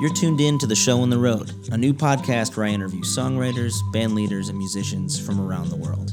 [0.00, 3.00] You're tuned in to The Show on the Road, a new podcast where I interview
[3.00, 6.12] songwriters, band leaders, and musicians from around the world.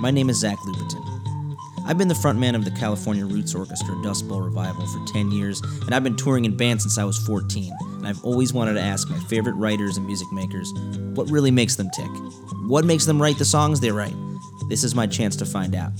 [0.00, 1.56] My name is Zach Lupetin.
[1.86, 5.60] I've been the frontman of the California Roots Orchestra Dust Bowl Revival for 10 years,
[5.60, 7.72] and I've been touring in bands since I was 14.
[7.98, 10.72] And I've always wanted to ask my favorite writers and music makers
[11.14, 12.10] what really makes them tick.
[12.66, 14.16] What makes them write the songs they write?
[14.68, 15.92] This is my chance to find out.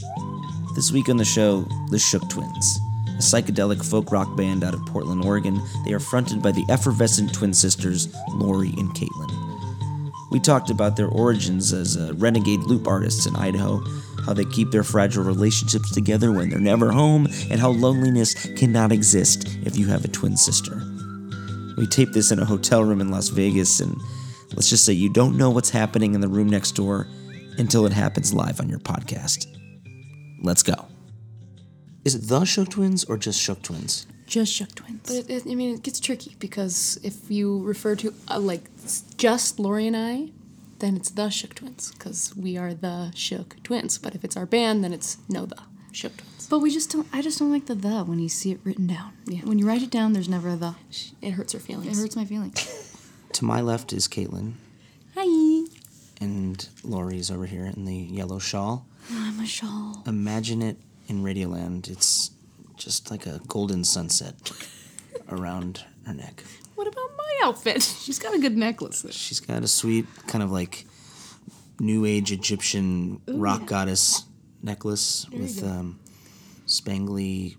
[0.75, 2.81] This week on the show, the Shook Twins
[3.21, 5.61] a psychedelic folk rock band out of Portland, Oregon.
[5.85, 10.11] They are fronted by the effervescent twin sisters, Laurie and Caitlin.
[10.31, 13.85] We talked about their origins as uh, renegade loop artists in Idaho,
[14.25, 18.91] how they keep their fragile relationships together when they're never home, and how loneliness cannot
[18.91, 20.83] exist if you have a twin sister.
[21.77, 23.95] We taped this in a hotel room in Las Vegas, and
[24.55, 27.07] let's just say you don't know what's happening in the room next door
[27.59, 29.47] until it happens live on your podcast.
[30.43, 30.87] Let's go.
[32.05, 34.07] Is it the Shook Twins or just Shook Twins?
[34.27, 35.01] Just Shook Twins.
[35.07, 38.65] But it, it, I mean, it gets tricky because if you refer to uh, like
[39.17, 40.31] just Laurie and I,
[40.79, 43.99] then it's the Shook Twins because we are the Shook Twins.
[43.99, 45.59] But if it's our band, then it's no the
[45.93, 46.47] Shook Twins.
[46.49, 47.07] But we just don't.
[47.13, 49.13] I just don't like the the when you see it written down.
[49.27, 49.41] Yeah.
[49.41, 50.75] When you write it down, there's never a the.
[51.21, 51.99] It hurts her feelings.
[51.99, 52.87] It hurts my feelings.
[53.35, 54.55] To my left is Caitlin,
[55.15, 55.65] Hi.
[56.21, 58.87] and Laurie's over here in the yellow shawl.
[59.09, 60.03] I'm a shawl.
[60.05, 60.77] Imagine it
[61.11, 61.91] in Radioland.
[61.91, 62.31] It's
[62.77, 64.35] just like a golden sunset
[65.29, 66.43] around her neck.
[66.77, 67.83] What about my outfit?
[68.03, 69.05] She's got a good necklace.
[69.11, 70.87] She's got a sweet kind of like
[71.79, 74.25] new age Egyptian rock goddess
[74.63, 75.99] necklace with um,
[76.67, 77.57] spangly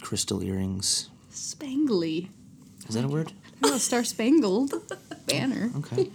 [0.00, 1.10] crystal earrings.
[1.30, 2.30] Spangly.
[2.88, 3.32] Is that a word?
[3.62, 4.72] Oh, star spangled
[5.26, 5.70] banner.
[5.76, 6.10] Okay.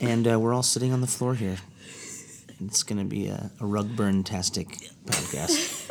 [0.00, 1.58] and uh, we're all sitting on the floor here.
[2.66, 4.68] It's going to be a, a rug burn tastic
[5.06, 5.90] podcast.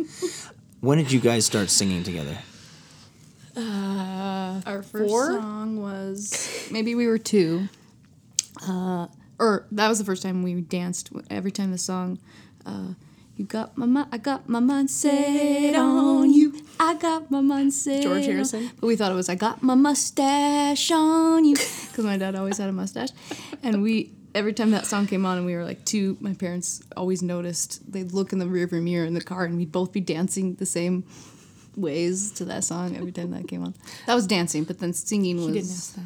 [0.80, 2.38] when did you guys start singing together?
[4.66, 5.32] Our first Four?
[5.32, 7.68] song was maybe we were two.
[8.66, 9.08] Uh,
[9.38, 11.10] or that was the first time we danced.
[11.30, 12.18] Every time the song,
[12.64, 12.94] uh,
[13.36, 16.54] you got my mind, I got my mind set on you.
[16.78, 18.02] I got my mind set.
[18.02, 18.70] George on-" Harrison?
[18.80, 21.54] But we thought it was I got my mustache on you
[21.88, 23.10] because my dad always had a mustache,
[23.62, 24.12] and we.
[24.34, 27.90] Every time that song came on and we were like two, my parents always noticed
[27.92, 30.66] they'd look in the rearview mirror in the car and we'd both be dancing the
[30.66, 31.04] same
[31.76, 33.74] ways to that song every time that came on.
[34.06, 36.02] That was dancing, but then singing was He didn't ask that.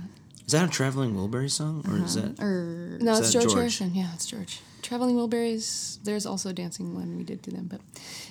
[0.46, 1.84] Is that a Traveling Wilbury song?
[1.86, 2.40] Or is that.
[2.40, 3.54] or No, it's George, George?
[3.54, 3.94] Harrison.
[3.94, 4.60] Yeah, it's George.
[4.80, 6.02] Traveling Wilburys.
[6.04, 7.80] There's also a dancing when we did to them, but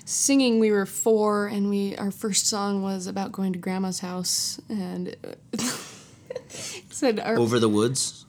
[0.05, 4.59] singing we were four, and we our first song was about going to grandma's house,
[4.67, 5.57] and uh,
[6.89, 8.25] said our Over the Woods?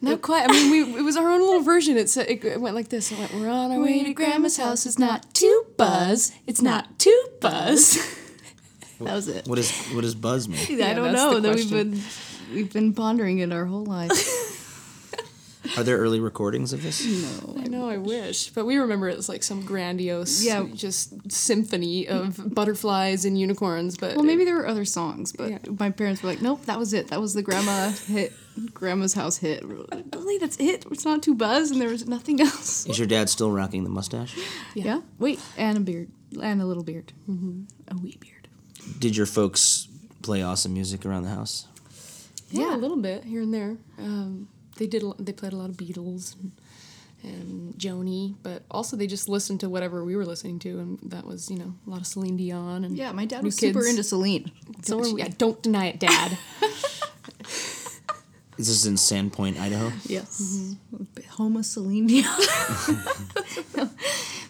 [0.00, 0.48] not quite.
[0.48, 1.96] I mean, we it was our own little version.
[1.96, 3.12] It said it, it went like this.
[3.12, 4.86] It went, "We're on our way to grandma's house.
[4.86, 6.32] It's not too buzz.
[6.46, 7.96] It's not too buzz."
[9.00, 9.46] that was it.
[9.46, 10.82] What, is, what does Buzz mean?
[10.82, 11.40] I don't know.
[11.40, 12.00] That we've been
[12.52, 14.10] we've been pondering it our whole life.
[15.76, 17.04] Are there early recordings of this?
[17.04, 20.64] no, I know, I wish, but we remember it as like some grandiose, Yeah.
[20.74, 23.96] just symphony of butterflies and unicorns.
[23.96, 25.58] But Well, maybe there were other songs, but Yeah.
[25.78, 27.08] my parents were like, "Nope, that was it.
[27.08, 28.32] That was the grandma hit,
[28.74, 30.84] grandma's house hit." We were like, Really, that's it?
[30.90, 32.86] It's not too buzz, and there was nothing else.
[32.86, 34.36] Is your dad still rocking the mustache?
[34.74, 35.00] Yeah.
[35.18, 36.10] Wait, and a beard,
[36.40, 37.62] and a little beard, mm-hmm.
[37.88, 38.48] a wee beard.
[38.98, 39.88] Did your folks
[40.22, 41.66] play awesome music around the house?
[42.50, 43.76] yeah, a little bit here and there.
[43.98, 45.02] Um, they did.
[45.18, 46.52] They played a lot of Beatles and,
[47.22, 51.26] and Joni, but also they just listened to whatever we were listening to, and that
[51.26, 53.86] was you know a lot of Celine Dion and Yeah, my dad New was super
[53.86, 54.50] into Celine.
[54.82, 55.22] So were we.
[55.22, 56.38] Yeah, don't deny it, Dad.
[56.60, 57.98] This
[58.58, 59.92] is this in Sandpoint, Idaho?
[60.04, 61.30] Yes, mm-hmm.
[61.30, 62.24] home of Celine Dion.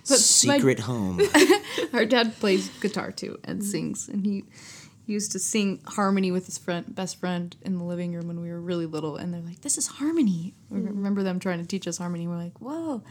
[0.08, 1.20] my- Secret home.
[1.92, 4.44] Our dad plays guitar too and sings, and he
[5.06, 8.50] used to sing harmony with his friend, best friend, in the living room when we
[8.50, 9.16] were really little.
[9.16, 12.26] And they're like, "This is harmony." I remember them trying to teach us harmony.
[12.26, 13.02] We're like, "Whoa!"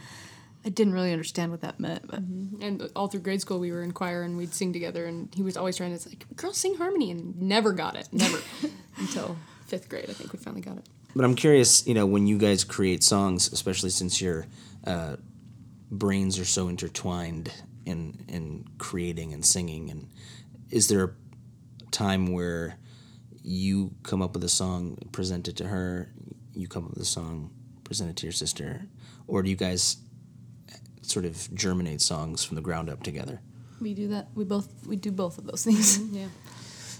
[0.64, 3.82] I didn't really understand what that meant, but and all through grade school, we were
[3.82, 5.04] in choir and we'd sing together.
[5.04, 8.08] And he was always trying to say, like, "Girls sing harmony," and never got it.
[8.12, 8.38] Never
[8.96, 9.36] until
[9.66, 10.06] fifth grade.
[10.08, 10.88] I think we finally got it.
[11.14, 14.46] But I'm curious, you know, when you guys create songs, especially since your
[14.84, 15.16] uh,
[15.90, 17.52] brains are so intertwined
[17.84, 20.08] in in creating and singing, and
[20.70, 21.08] is there a
[21.94, 22.78] time where
[23.42, 26.12] you come up with a song, present it to her,
[26.52, 27.50] you come up with a song,
[27.84, 28.86] present it to your sister,
[29.26, 29.98] or do you guys
[31.02, 33.40] sort of germinate songs from the ground up together?
[33.80, 34.28] we do that.
[34.34, 35.98] We both we do both of those things.
[36.12, 36.28] Yeah,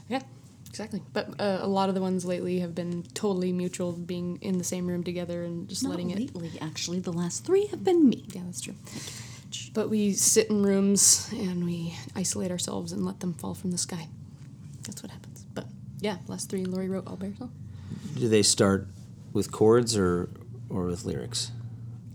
[0.08, 0.20] yeah,
[0.68, 1.02] exactly.
[1.12, 4.64] But uh, a lot of the ones lately have been totally mutual, being in the
[4.64, 6.18] same room together and just letting it.
[6.18, 8.26] lately, actually, the last three have been me.
[8.32, 8.74] Yeah, that's true.
[9.72, 13.78] But we sit in rooms and we isolate ourselves and let them fall from the
[13.78, 14.08] sky.
[14.84, 15.44] That's what happens.
[15.54, 15.66] But
[16.00, 17.32] yeah, last three Laurie wrote all bare.
[17.38, 17.50] So.
[18.16, 18.86] Do they start
[19.32, 20.28] with chords or
[20.68, 21.50] or with lyrics?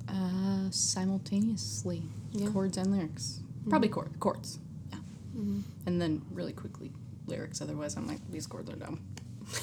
[0.08, 2.50] Uh, simultaneously, Yeah.
[2.50, 3.40] chords and lyrics.
[3.42, 3.70] Mm-hmm.
[3.70, 4.60] Probably chord, chords.
[4.92, 4.98] Yeah.
[5.38, 5.60] Mm-hmm.
[5.86, 6.92] And then really quickly
[7.28, 7.62] lyrics.
[7.62, 9.00] Otherwise, I'm like, these chords are dumb.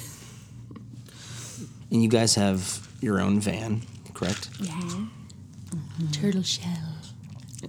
[1.89, 3.81] And you guys have your own van,
[4.13, 4.49] correct?
[4.59, 4.71] Yeah.
[4.73, 6.11] Mm-hmm.
[6.11, 6.97] Turtle shell.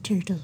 [0.03, 0.41] Turtle.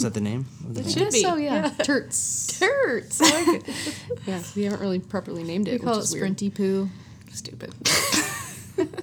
[0.00, 1.20] Is that the name of the It should be.
[1.20, 2.58] So yeah, turts.
[2.58, 3.20] Turts.
[3.22, 3.74] I like it.
[4.26, 5.72] yeah, we haven't really properly named it.
[5.72, 6.36] We call it which is weird.
[6.38, 6.88] Sprinty Poo.
[7.32, 7.74] Stupid.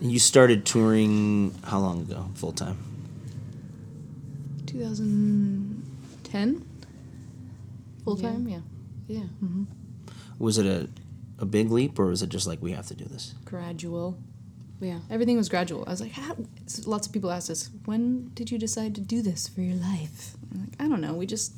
[0.01, 2.79] You started touring how long ago, full time?
[4.65, 6.65] 2010.
[8.03, 8.29] Full Yeah.
[8.31, 8.59] time, yeah.
[9.07, 9.19] Yeah.
[9.44, 9.65] Mm-hmm.
[10.39, 10.89] Was it a
[11.39, 13.35] a big leap, or was it just like we have to do this?
[13.45, 14.17] Gradual.
[14.81, 15.01] Yeah.
[15.11, 15.83] Everything was gradual.
[15.85, 16.35] I was like, How?
[16.88, 20.35] Lots of people asked us, when did you decide to do this for your life?
[20.57, 21.13] I'm like, I don't know.
[21.13, 21.54] We just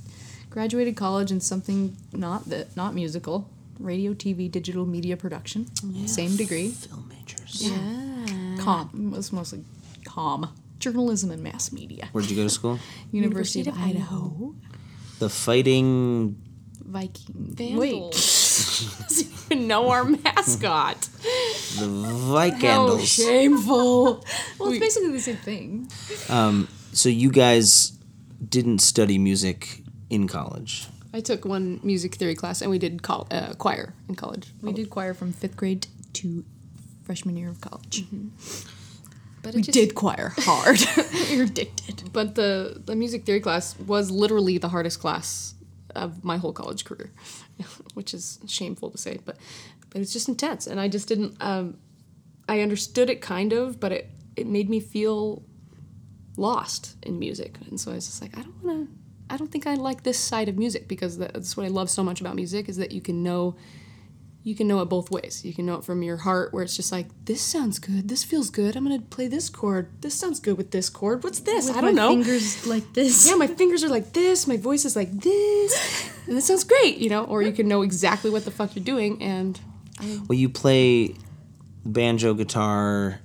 [0.50, 3.50] graduated college in something not that, not musical,
[3.80, 5.68] radio, TV, digital media production,
[6.07, 6.69] same degree.
[6.69, 7.69] Film majors.
[7.69, 8.57] Yeah.
[8.60, 9.63] Com it was mostly
[10.06, 12.10] com journalism and mass media.
[12.12, 12.80] Where'd you go to school?
[13.12, 14.56] University, of Idaho.
[15.19, 16.42] The Fighting.
[16.84, 17.36] Viking.
[17.56, 18.96] Vandals.
[19.07, 21.01] doesn't even know our mascot.
[21.78, 23.06] The How Vikandals.
[23.06, 24.25] shameful.
[24.57, 25.92] Well, it's basically the same thing.
[26.30, 27.99] Um, so you guys
[28.47, 30.88] didn't study music in college.
[31.13, 34.53] I took one music theory class and we did col- uh, choir in college.
[34.62, 36.45] We did choir from fifth grade to
[37.03, 38.06] freshman year of college.
[39.41, 40.80] But We just- did choir hard.
[41.30, 42.12] You're addicted.
[42.13, 45.56] But the, the music theory class was literally the hardest class
[45.95, 47.12] of my whole college career,
[47.95, 49.38] which is shameful to say, but
[49.89, 51.36] but it's just intense, and I just didn't.
[51.41, 51.77] Um,
[52.47, 55.41] I understood it kind of, but it it made me feel
[56.39, 58.95] lost in music, and so I was just like, I don't want to.
[59.31, 62.03] I don't think I like this side of music because that's what I love so
[62.03, 63.56] much about music is that you can know
[64.41, 65.44] you can know it both ways.
[65.44, 68.24] You can know it from your heart, where it's just like, this sounds good, this
[68.24, 68.75] feels good.
[68.75, 69.89] I'm gonna play this chord.
[70.01, 71.24] This sounds good with this chord.
[71.24, 71.68] What's this?
[71.68, 72.09] With I don't my know.
[72.09, 73.27] Fingers like this.
[73.30, 76.97] Yeah, my fingers are like this, my voice is like this, and that sounds great,
[76.97, 77.25] you know.
[77.25, 79.59] Or you can know exactly what the fuck you're doing, and
[80.01, 81.15] Well, you play
[81.86, 83.19] banjo, guitar,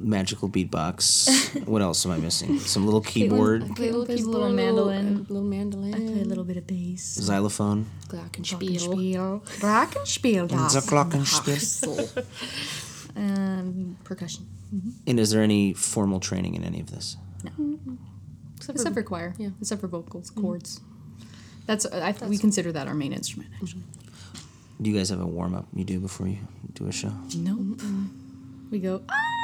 [0.00, 1.64] magical beatbox.
[1.66, 2.58] what else am I missing?
[2.60, 5.16] Some little keyboard, play a little plays keyboard, a little mandolin.
[5.16, 7.02] Uh, little mandolin, play a little bit of bass.
[7.02, 7.86] xylophone.
[8.08, 9.42] glockenspiel.
[9.60, 10.48] Glockenspiel.
[10.48, 12.26] The glockenspiel.
[13.16, 14.46] And percussion.
[14.74, 14.90] Mm-hmm.
[15.06, 17.16] And is there any formal training in any of this?
[17.44, 17.50] No.
[17.50, 17.94] Mm-hmm.
[18.56, 19.34] Except, for, choir.
[19.38, 19.48] yeah.
[19.60, 20.42] Except for vocals, mm-hmm.
[20.42, 20.80] chords.
[21.66, 23.82] That's, uh, I, we consider that our main instrument, actually.
[24.80, 26.38] Do you guys have a warm up you do before you
[26.74, 27.12] do a show?
[27.36, 27.76] No.
[28.70, 29.39] We go, ah,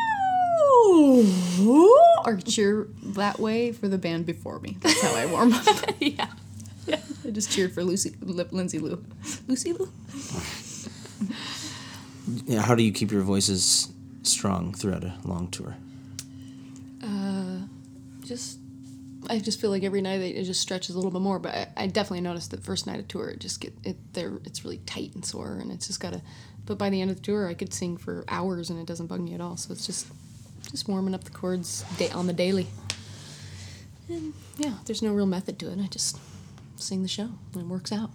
[0.78, 4.76] oh, or cheer that way for the band before me.
[4.80, 5.66] That's how I warm up.
[6.00, 6.28] yeah.
[6.88, 9.04] I just cheered for Lucy, Lip, Lindsay Lou.
[9.48, 9.90] Lucy Lou?
[12.46, 13.92] Yeah, how do you keep your voices
[14.22, 15.76] strong throughout a long tour?
[17.02, 17.58] Uh,
[18.24, 18.58] just,
[19.28, 21.38] I just feel like every night it just stretches a little bit more.
[21.38, 24.38] But I, I definitely noticed that first night of tour, it just get it there.
[24.44, 26.22] It's really tight and sore, and it's just gotta.
[26.64, 29.06] But by the end of the tour, I could sing for hours, and it doesn't
[29.06, 29.56] bug me at all.
[29.56, 30.08] So it's just,
[30.76, 32.66] just warming up the chords da- on the daily.
[34.10, 35.78] And yeah, there's no real method to it.
[35.80, 36.18] I just
[36.76, 38.10] sing the show, and it works out.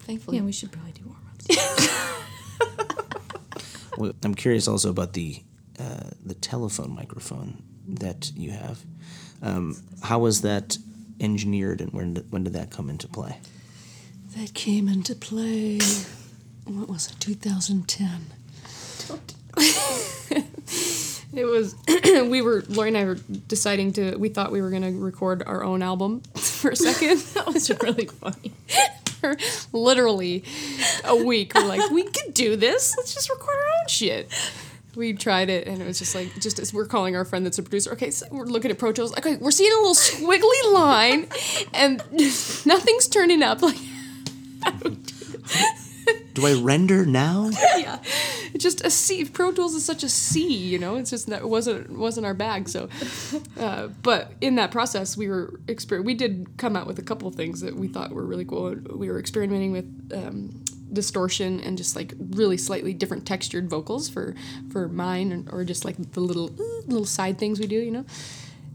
[0.00, 0.36] Thankfully.
[0.36, 1.88] Yeah, we should probably do warm ups.
[3.96, 5.42] Well, I'm curious also about the
[5.80, 8.78] uh, the telephone microphone that you have.
[9.42, 10.78] Um, how was that
[11.18, 13.38] engineered, and when did, when did that come into play?
[14.36, 15.80] That came into play.
[16.64, 17.18] What was it?
[17.18, 18.26] 2010.
[21.32, 21.74] it was.
[22.04, 23.14] we were Laurie and I were
[23.46, 24.16] deciding to.
[24.16, 27.18] We thought we were gonna record our own album for a second.
[27.34, 28.52] that was really funny.
[29.20, 29.36] for
[29.72, 30.44] literally
[31.04, 32.94] a week, we're like, we could do this.
[32.96, 34.30] Let's just record our own shit.
[34.96, 37.58] We tried it, and it was just like, just as we're calling our friend that's
[37.58, 37.92] a producer.
[37.92, 39.16] Okay, so we're looking at Pro Tools.
[39.16, 41.28] Okay, we're seeing a little squiggly line,
[41.72, 41.98] and
[42.66, 43.62] nothing's turning up.
[43.62, 43.76] Like,
[46.34, 47.50] Do I render now?
[47.76, 47.98] yeah,
[48.54, 49.24] it's just a C.
[49.24, 50.96] Pro Tools is such a C, you know.
[50.96, 52.68] It's just that it wasn't wasn't our bag.
[52.68, 52.88] So,
[53.58, 57.28] uh, but in that process, we were exper- We did come out with a couple
[57.28, 58.74] of things that we thought were really cool.
[58.74, 64.34] We were experimenting with um, distortion and just like really slightly different textured vocals for
[64.70, 66.48] for mine, and, or just like the little
[66.86, 68.04] little side things we do, you know.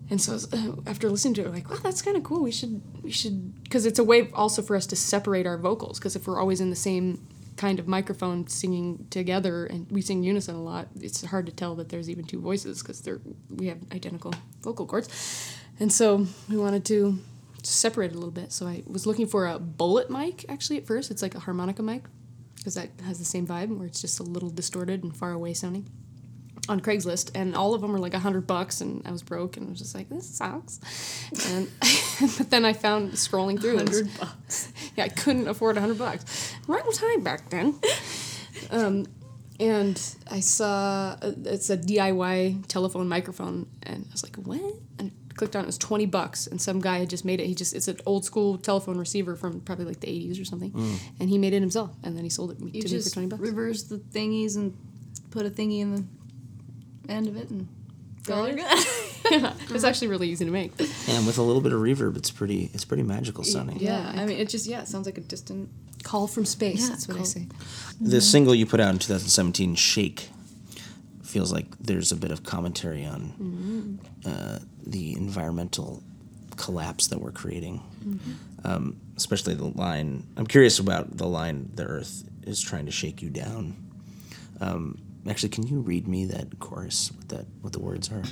[0.09, 2.43] And so uh, after listening to it, we're like, well, that's kind of cool.
[2.43, 5.97] We should, we should, because it's a way also for us to separate our vocals.
[5.97, 7.25] Because if we're always in the same
[7.57, 11.75] kind of microphone singing together and we sing unison a lot, it's hard to tell
[11.75, 15.09] that there's even two voices because they're we have identical vocal cords.
[15.79, 17.19] And so we wanted to
[17.63, 18.51] separate a little bit.
[18.51, 21.11] So I was looking for a bullet mic actually at first.
[21.11, 22.03] It's like a harmonica mic.
[22.55, 25.53] because that has the same vibe where it's just a little distorted and far away
[25.53, 25.89] sounding
[26.69, 29.57] on Craigslist, and all of them were like a hundred bucks, and I was broke,
[29.57, 30.79] and I was just like, this sucks.
[31.49, 31.69] And
[32.37, 34.71] but then I found scrolling through, Hundred bucks.
[34.95, 36.53] yeah, I couldn't afford a hundred bucks.
[36.67, 37.79] Right time back then.
[38.71, 39.05] Um,
[39.59, 40.01] and
[40.31, 44.61] I saw uh, it's a DIY telephone microphone, and I was like, what?
[44.99, 45.65] And I clicked on it.
[45.65, 47.47] It was twenty bucks, and some guy had just made it.
[47.47, 50.71] He just it's an old school telephone receiver from probably like the eighties or something,
[51.19, 53.27] and he made it himself, and then he sold it You to me for twenty
[53.27, 53.41] bucks.
[53.41, 54.77] reverse the thingies and
[55.29, 56.03] put a thingy in the
[57.09, 57.67] end of it and
[58.25, 58.65] Got you're good.
[59.31, 60.71] yeah, it's actually really easy to make.
[61.09, 63.79] And with a little bit of reverb, it's pretty it's pretty magical sounding.
[63.79, 65.69] yeah, I mean, it just yeah, it sounds like a distant.
[66.03, 66.81] Call from space.
[66.83, 67.47] Yeah, that's what I call- say.
[67.99, 70.29] The single you put out in 2017, "Shake,"
[71.23, 76.01] feels like there's a bit of commentary on uh, the environmental
[76.55, 77.81] collapse that we're creating.
[78.65, 80.25] Um, especially the line.
[80.37, 83.75] I'm curious about the line, "The Earth is trying to shake you down."
[84.61, 87.11] Um, actually, can you read me that chorus?
[87.11, 88.23] What that what the words are?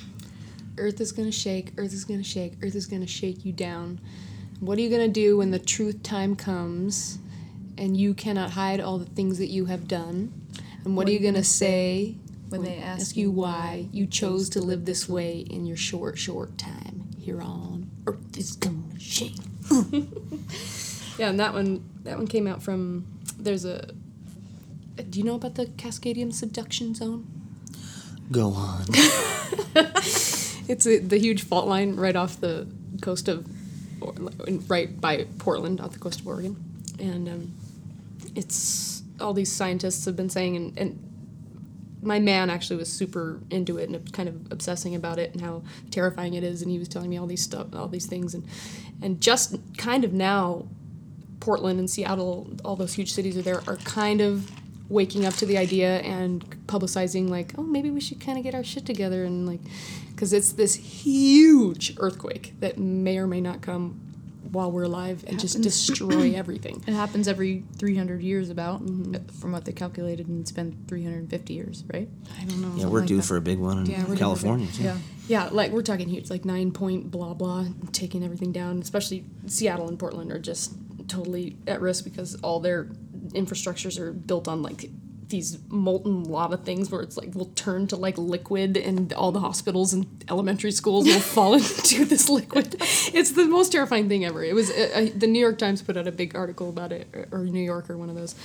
[0.77, 3.99] Earth is gonna shake, Earth is gonna shake, Earth is gonna shake you down.
[4.59, 7.17] What are you gonna do when the truth time comes
[7.77, 10.33] and you cannot hide all the things that you have done?
[10.83, 12.15] And what, are you gonna say
[12.49, 16.17] when they ask ask you why you chose to live this way in your short,
[16.17, 19.35] short time here on Earth is gonna shake?
[21.17, 23.05] yeah, and that one that one came out from
[23.37, 23.89] there's a
[25.09, 27.27] do you know about the Cascadian subduction zone?
[28.31, 28.85] Go on.
[30.71, 32.65] It's a, the huge fault line right off the
[33.01, 33.45] coast of,
[33.99, 34.13] or,
[34.67, 36.55] right by Portland, off the coast of Oregon,
[36.97, 37.53] and um,
[38.35, 41.07] it's all these scientists have been saying, and, and
[42.01, 45.61] my man actually was super into it and kind of obsessing about it and how
[45.89, 48.47] terrifying it is, and he was telling me all these stuff, all these things, and
[49.01, 50.67] and just kind of now,
[51.41, 54.49] Portland and Seattle, all those huge cities are there, are kind of
[54.91, 58.53] waking up to the idea and publicizing like, oh, maybe we should kind of get
[58.53, 59.61] our shit together and like,
[60.09, 63.99] because it's this huge earthquake that may or may not come
[64.51, 66.83] while we're alive and just destroy everything.
[66.85, 69.39] It happens every 300 years, about uh, mm-hmm.
[69.39, 72.09] from what they calculated, and it's been 350 years, right?
[72.37, 72.73] I don't know.
[72.75, 73.23] Yeah, we're like due that.
[73.23, 74.67] for a big one in Yeah, we're due for a big- California.
[74.67, 74.83] too.
[74.83, 74.97] Yeah.
[75.27, 78.79] Yeah, like we're talking huge, like nine point blah blah, taking everything down.
[78.79, 80.73] Especially Seattle and Portland are just
[81.07, 82.89] totally at risk because all their
[83.29, 84.89] infrastructures are built on like
[85.31, 89.39] these molten lava things where it's like will turn to like liquid and all the
[89.39, 92.75] hospitals and elementary schools will fall into this liquid.
[92.79, 94.43] It's the most terrifying thing ever.
[94.43, 97.07] It was uh, uh, the New York Times put out a big article about it,
[97.13, 98.35] or, or New Yorker, one of those.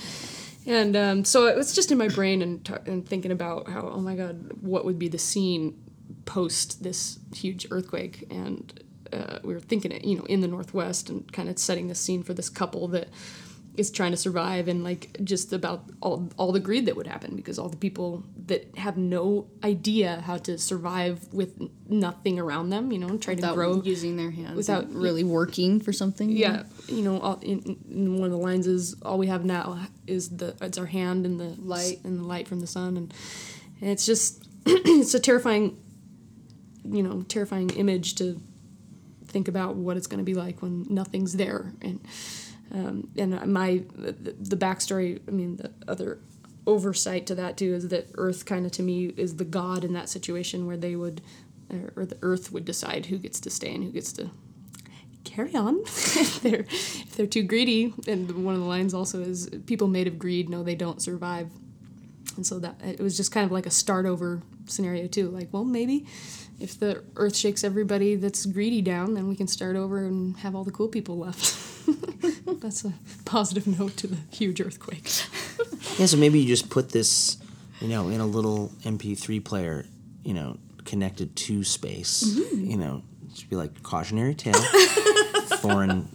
[0.65, 3.81] And um, so it was just in my brain and, t- and thinking about how,
[3.81, 5.79] oh my God, what would be the scene
[6.25, 8.25] post this huge earthquake?
[8.29, 11.87] And uh, we were thinking it, you know, in the Northwest and kind of setting
[11.87, 13.07] the scene for this couple that
[13.77, 17.35] is trying to survive and like just about all, all the greed that would happen
[17.35, 21.51] because all the people that have no idea how to survive with
[21.87, 25.23] nothing around them, you know, try to Without grow using their hands, without- without really
[25.23, 26.29] working for something.
[26.31, 29.87] yeah, you know, all, in, in one of the lines is all we have now
[30.07, 33.13] is the it's our hand and the light and the light from the sun, and,
[33.81, 35.77] and it's just it's a terrifying,
[36.83, 38.41] you know, terrifying image to
[39.27, 41.99] think about what it's going to be like when nothing's there, and
[42.73, 45.19] um, and my the, the backstory.
[45.27, 46.19] I mean, the other
[46.65, 49.93] oversight to that too is that Earth kind of to me is the god in
[49.93, 51.21] that situation where they would.
[51.97, 54.29] Or the Earth would decide who gets to stay and who gets to
[55.27, 59.49] carry on if they're if they're too greedy and one of the lines also is
[59.65, 61.49] people made of greed know they don't survive
[62.37, 65.49] and so that it was just kind of like a start over scenario too like
[65.51, 66.05] well maybe
[66.59, 70.55] if the earth shakes everybody that's greedy down then we can start over and have
[70.55, 71.45] all the cool people left
[72.61, 72.93] that's a
[73.25, 75.09] positive note to the huge earthquake
[75.99, 77.37] Yeah, so maybe you just put this,
[77.81, 79.85] you know, in a little MP3 player,
[80.23, 82.23] you know, connected to space.
[82.23, 82.69] Mm-hmm.
[82.71, 83.01] You know,
[83.33, 84.53] just be like cautionary tale,
[85.61, 86.07] foreign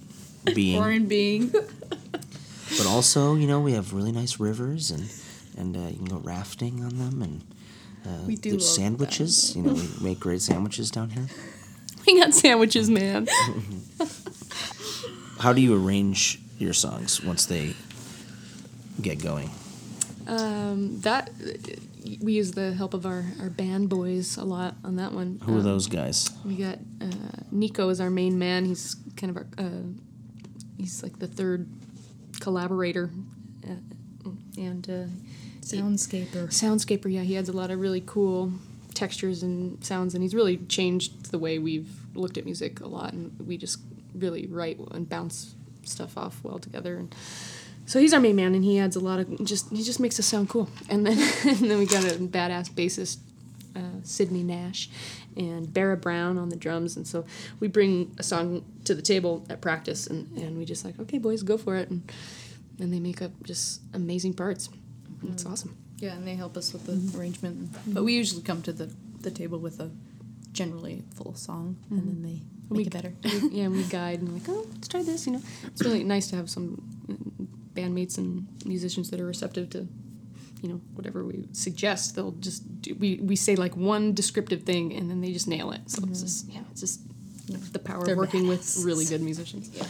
[0.54, 1.48] being, Foreign being.
[1.50, 5.08] but also, you know, we have really nice rivers and
[5.58, 7.42] and uh, you can go rafting on them and.
[8.06, 9.54] Uh, We do sandwiches.
[9.56, 11.26] You know, we make great sandwiches down here.
[12.06, 13.26] we got sandwiches man
[15.42, 17.74] How do you arrange your songs once they
[19.00, 19.50] get going?
[20.28, 21.30] um, that
[22.20, 25.54] we use the help of our, our band boys a lot on that one Who
[25.54, 26.30] are Um, those guys?
[26.44, 27.06] We got uh,
[27.50, 28.64] Nico is our main man.
[28.64, 29.82] He's kind of our, uh,
[30.78, 31.68] he's like the third
[32.38, 33.10] collaborator,
[33.68, 35.06] uh, and uh,
[35.62, 36.46] Soundscaper.
[36.50, 37.12] soundscaper.
[37.12, 38.52] Yeah, he adds a lot of really cool
[38.94, 43.12] textures and sounds, and he's really changed the way we've looked at music a lot.
[43.12, 43.80] And we just
[44.14, 45.54] really write and bounce
[45.84, 46.96] stuff off well together.
[46.96, 47.14] And
[47.86, 50.18] so he's our main man, and he adds a lot of just he just makes
[50.18, 50.68] us sound cool.
[50.88, 53.18] And then and then we got a badass bassist,
[53.74, 54.88] uh, Sydney Nash,
[55.36, 56.96] and Barra Brown on the drums.
[56.96, 57.24] And so
[57.60, 61.18] we bring a song to the table at practice, and, and we just like, okay,
[61.18, 62.10] boys, go for it, and
[62.78, 64.68] and they make up just amazing parts.
[65.24, 65.52] It's mm-hmm.
[65.52, 65.76] awesome.
[65.98, 67.18] Yeah, and they help us with the mm-hmm.
[67.18, 67.72] arrangement.
[67.72, 67.92] Mm-hmm.
[67.92, 69.90] But we usually come to the, the table with a
[70.52, 72.08] generally full song, and mm-hmm.
[72.08, 72.40] then they
[72.70, 73.12] make We- it better.
[73.50, 75.26] yeah, and we guide and like, oh, let's try this.
[75.26, 76.82] You know, it's really nice to have some
[77.74, 79.88] bandmates and musicians that are receptive to,
[80.62, 82.14] you know, whatever we suggest.
[82.14, 85.72] They'll just do, we we say like one descriptive thing and then they just nail
[85.72, 85.80] it.
[85.86, 86.26] So it's mm-hmm.
[86.26, 87.00] just yeah, it's just
[87.72, 89.70] the power They're of working with really good musicians.
[89.72, 89.86] Yeah.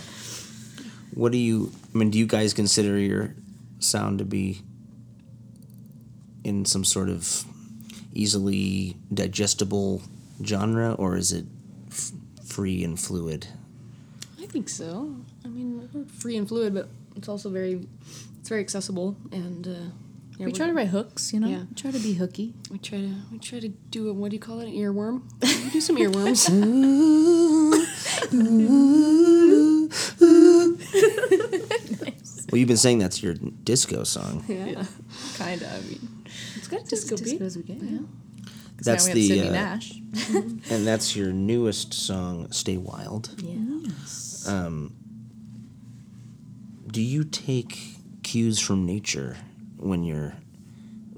[1.15, 1.73] What do you?
[1.95, 3.35] I mean, do you guys consider your
[3.79, 4.63] sound to be
[6.45, 7.45] in some sort of
[8.15, 10.03] easily digestible
[10.45, 11.45] genre, or is it
[11.91, 12.13] f-
[12.45, 13.47] free and fluid?
[14.41, 15.17] I think so.
[15.45, 17.87] I mean, we're free and fluid, but it's also very
[18.41, 19.67] it's very accessible and.
[19.69, 19.75] Uh,
[20.39, 21.49] yeah, we try to write hooks, you know.
[21.49, 21.65] Yeah.
[21.77, 22.55] Try to be hooky.
[22.71, 24.67] We try to we try to do a what do you call it?
[24.67, 25.23] An earworm.
[25.43, 26.49] We do some earworms.
[32.51, 33.35] Well, you've been saying that's your
[33.65, 34.45] disco song.
[34.47, 34.85] yeah.
[35.39, 35.73] Kind of.
[35.73, 36.09] I mean,
[36.57, 37.25] It's got disco beat.
[37.25, 37.77] disco as we get.
[37.83, 37.99] Yeah.
[37.99, 38.07] 'Cause
[38.85, 39.93] That's now we have the, uh, Nash.
[40.71, 44.47] And that's your newest song, "Stay Wild." Yes.
[44.49, 44.95] Um,
[46.91, 49.37] do you take cues from nature
[49.77, 50.35] when you're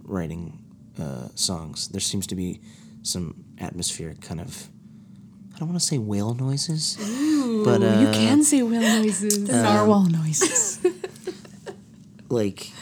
[0.02, 0.58] writing
[1.00, 1.88] uh, songs?
[1.88, 2.60] There seems to be
[3.02, 4.68] some atmospheric kind of.
[5.54, 6.96] I don't want to say whale noises,
[7.64, 9.38] but uh, you can say whale noises.
[9.48, 10.84] narwhal noises.
[12.28, 12.72] like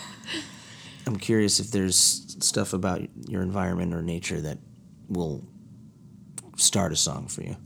[1.07, 1.97] I'm curious if there's
[2.41, 4.59] stuff about your environment or nature that
[5.13, 5.45] will
[6.57, 7.57] start a song for you.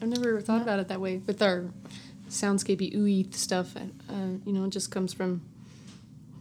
[0.00, 1.18] I've never thought about it that way.
[1.26, 1.70] With our
[2.28, 3.82] soundscapey ooey stuff, uh,
[4.44, 5.42] you know, it just comes from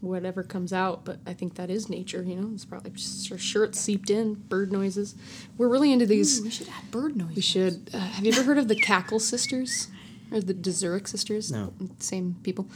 [0.02, 1.06] whatever comes out.
[1.06, 2.22] But I think that is nature.
[2.22, 4.36] You know, it's probably just for sure it's seeped in.
[4.36, 5.16] Bird noises.
[5.58, 6.42] We're really into these.
[6.42, 7.36] we should add bird noises.
[7.36, 7.90] We should.
[7.94, 9.88] Uh, have you ever heard of the Cackle Sisters
[10.32, 11.52] or the DeZurik Sisters?
[11.52, 11.74] No.
[12.00, 12.70] Same people.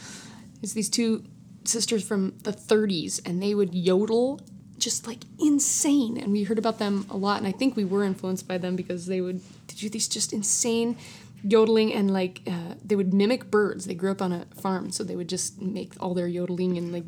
[0.61, 1.23] It's these two
[1.63, 4.41] sisters from the 30s, and they would yodel
[4.79, 6.17] just like insane.
[6.17, 8.75] And we heard about them a lot, and I think we were influenced by them
[8.75, 10.97] because they would do these just insane
[11.41, 13.85] yodeling and like uh, they would mimic birds.
[13.85, 16.91] They grew up on a farm, so they would just make all their yodeling and
[16.91, 17.05] like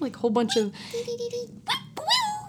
[0.00, 0.72] like a whole bunch of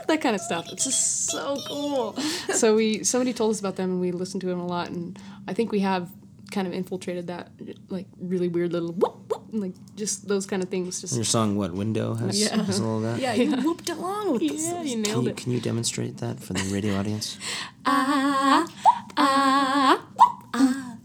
[0.07, 0.67] that kind of stuff.
[0.71, 2.13] It's just so cool.
[2.53, 5.19] so we somebody told us about them and we listened to them a lot and
[5.47, 6.09] I think we have
[6.51, 7.51] kind of infiltrated that
[7.89, 11.01] like really weird little whoop, whoop, like just those kind of things.
[11.01, 12.55] Just Your song, what window has, Yeah.
[12.63, 13.19] has a little of that?
[13.21, 14.63] Yeah, you whooped along with this.
[14.65, 15.37] yeah, you Can nailed you, it.
[15.37, 17.37] can you demonstrate that for the radio audience?
[17.89, 18.67] Ah,
[19.15, 20.05] ah,
[20.53, 20.97] ah.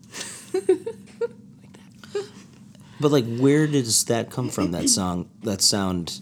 [3.01, 4.71] But like, where does that come from?
[4.73, 6.21] That song, that sound,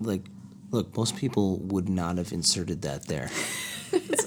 [0.00, 0.24] like,
[0.70, 3.30] look, most people would not have inserted that there.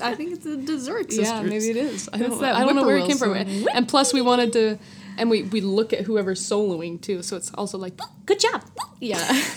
[0.01, 1.27] I think it's the DeZurik sisters.
[1.27, 2.09] Yeah, maybe it is.
[2.11, 3.33] I don't, I don't know where it came from.
[3.35, 4.79] And plus, we wanted to,
[5.17, 7.21] and we we look at whoever's soloing too.
[7.23, 8.63] So it's also like, good job,
[8.99, 9.17] Yeah.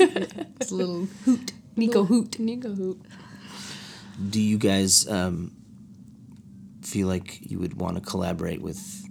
[0.61, 1.53] it's a little hoot.
[1.77, 2.39] Nico hoot.
[2.39, 3.01] Nico hoot.
[4.31, 5.53] Do you guys um,
[6.83, 9.07] feel like you would want to collaborate with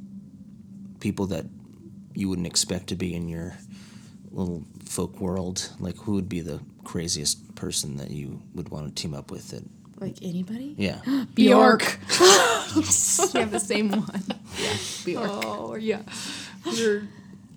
[0.99, 1.45] people that
[2.13, 3.57] you wouldn't expect to be in your
[4.31, 5.71] little folk world?
[5.79, 9.49] Like, who would be the craziest person that you would want to team up with?
[9.51, 9.63] That,
[9.99, 10.75] Like anybody?
[10.77, 11.01] yeah.
[11.33, 11.99] Bjork.
[12.09, 12.25] we
[13.39, 14.23] have the same one.
[14.57, 14.73] Yeah.
[15.05, 15.29] Bjork.
[15.45, 16.01] Oh yeah,
[16.65, 17.07] we're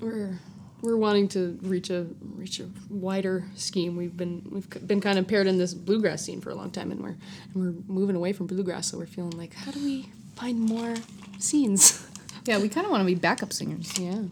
[0.01, 0.39] we're
[0.83, 3.97] we're wanting to reach a reach a wider scheme.
[3.97, 6.91] We've been we've been kind of paired in this bluegrass scene for a long time,
[6.91, 7.17] and we're
[7.53, 8.87] and we're moving away from bluegrass.
[8.91, 10.95] So we're feeling like, how do we find more
[11.39, 12.07] scenes?
[12.47, 13.99] Yeah, we kind of want to be backup singers.
[13.99, 14.23] Yeah,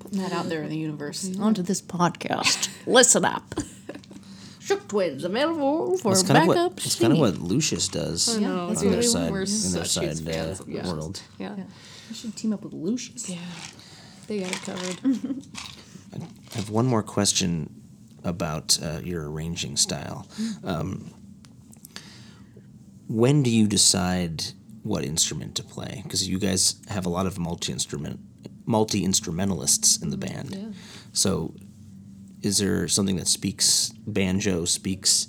[0.00, 1.38] Putting that out there in the universe.
[1.38, 2.68] Onto this podcast.
[2.84, 3.54] Listen up.
[4.68, 6.84] Shook Twins available for That's kind of backup what.
[6.86, 9.32] It's kind of what Lucius does I know, on that's their what side, want.
[9.32, 10.86] We're in their such side uh, yeah.
[10.86, 11.22] world.
[11.38, 11.64] yeah, Yeah.
[12.10, 13.30] We should team up with Lucius.
[13.30, 13.38] yeah.
[14.26, 15.42] They got it covered.
[16.52, 17.82] I have one more question
[18.24, 20.28] about uh, your arranging style.
[20.62, 21.14] Um,
[23.08, 24.44] when do you decide
[24.82, 26.02] what instrument to play?
[26.02, 28.20] Because you guys have a lot of multi instrument
[28.66, 30.54] multi instrumentalists in the band.
[30.54, 30.78] Yeah.
[31.14, 31.54] So,
[32.42, 35.28] is there something that speaks banjo, speaks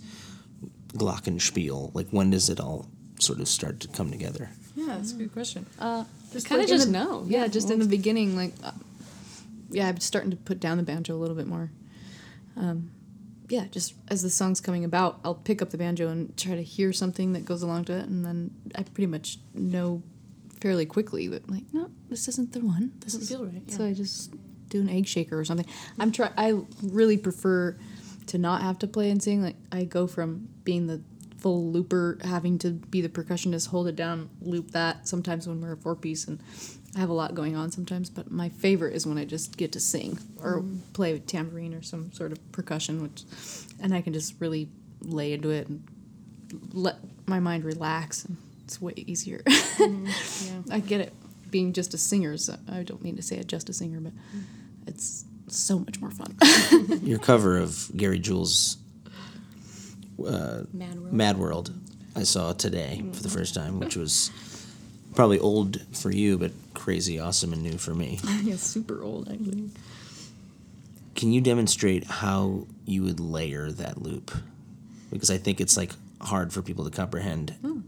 [0.94, 1.94] glockenspiel?
[1.94, 2.88] Like when does it all
[3.20, 4.50] sort of start to come together?
[4.76, 5.66] Yeah, that's a good question.
[5.80, 7.26] Uh, just kinda like in just the- know.
[7.28, 8.72] Yeah, Yeah, just in the beginning, like, uh,
[9.72, 11.72] yeah, I'm starting to put down the banjo a little bit more.
[12.56, 12.92] Um,
[13.50, 16.64] yeah, just as the song's coming about, I'll pick up the banjo and try to
[16.64, 20.04] hear something that goes along to it, and then I pretty much know
[20.62, 22.92] fairly quickly that, like, no, this isn't the one.
[23.00, 24.32] This Doesn't is feel right, So I just
[24.70, 25.68] do an egg shaker or something.
[26.00, 26.32] I'm try.
[26.38, 27.76] I really prefer
[28.28, 29.44] to not have to play and sing.
[29.44, 31.02] Like I go from being the
[31.40, 35.08] full looper, having to be the percussionist, hold it down, loop that.
[35.08, 36.40] Sometimes when we're a four piece, and
[36.96, 38.10] I have a lot going on sometimes.
[38.10, 40.78] But my favorite is when I just get to sing or mm-hmm.
[40.94, 43.24] play with tambourine or some sort of percussion, which,
[43.82, 44.70] and I can just really
[45.02, 45.84] lay into it and
[46.74, 48.26] let my mind relax.
[48.26, 49.40] And it's way easier.
[49.40, 50.06] Mm-hmm.
[50.70, 51.14] Yeah, I get it.
[51.50, 54.40] Being just a singer, so I don't mean to say just a singer, but mm-hmm.
[54.90, 56.36] It's so much more fun.
[57.04, 58.78] Your cover of Gary Jules'
[60.26, 61.14] uh, Mad World.
[61.14, 61.74] Mad World
[62.16, 64.32] I saw today for the first time, which was
[65.16, 68.20] probably old for you, but crazy awesome and new for me.
[68.44, 69.70] yeah, super old actually.
[71.16, 74.32] Can you demonstrate how you would layer that loop?
[75.12, 77.80] Because I think it's like hard for people to comprehend hmm.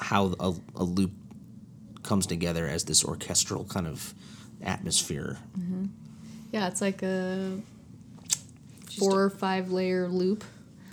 [0.00, 1.12] how a, a loop
[2.02, 4.14] comes together as this orchestral kind of
[4.62, 5.38] atmosphere.
[5.58, 5.86] Mm-hmm.
[6.52, 7.60] Yeah, it's like a
[8.98, 10.44] four or five layer loop.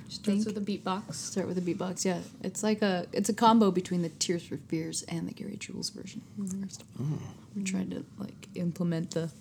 [0.07, 1.15] Starts with a beatbox.
[1.15, 2.05] Start with a beatbox.
[2.05, 5.57] Yeah, it's like a it's a combo between the Tears for Fears and the Gary
[5.57, 6.21] Jules version.
[7.55, 9.31] We tried to like implement the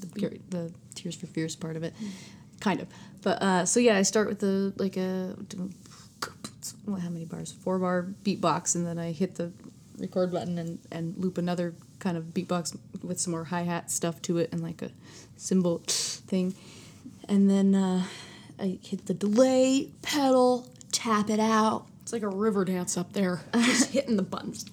[0.00, 1.94] the Gary, the Tears for Fears part of it,
[2.60, 2.88] kind of.
[3.22, 5.36] But uh, so yeah, I start with the like a
[6.86, 7.52] how many bars?
[7.52, 9.52] Four bar beatbox, and then I hit the
[9.98, 14.20] record button and and loop another kind of beatbox with some more hi hat stuff
[14.22, 14.90] to it and like a
[15.36, 16.54] cymbal thing,
[17.28, 18.04] and then uh,
[18.58, 23.42] I hit the delay pedal, tap it out, It's like a river dance up there,
[23.54, 24.66] just hitting the buttons.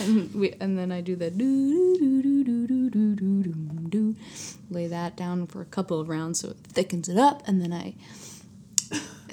[0.00, 3.52] and we and then I do the do do do do do do do do
[3.88, 4.16] do
[4.70, 7.72] lay that down for a couple of rounds so it thickens it up, and then
[7.72, 7.94] I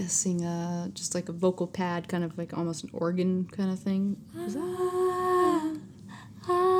[0.08, 3.80] sing a just like a vocal pad, kind of like almost an organ kind of
[3.80, 4.18] thing.
[4.38, 5.74] Ah, ah,
[6.48, 6.79] ah.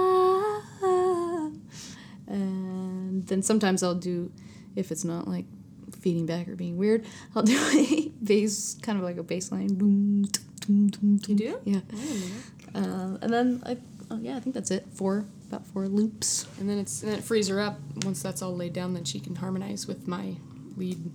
[2.30, 4.32] And then sometimes I'll do,
[4.76, 5.46] if it's not like
[6.00, 9.74] feeding back or being weird, I'll do a bass, kind of like a bass line.
[9.74, 10.24] Boom,
[10.62, 11.36] doom, doom, doom.
[11.36, 11.60] do?
[11.66, 11.82] Yeah.
[12.76, 13.78] Uh, and then I,
[14.12, 14.86] oh yeah, I think that's it.
[14.94, 16.48] Four, about four loops.
[16.60, 17.80] And then it's and then it frees her up.
[18.06, 20.36] Once that's all laid down, then she can harmonize with my
[20.78, 21.12] lead